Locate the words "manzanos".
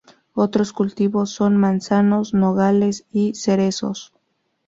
1.57-2.33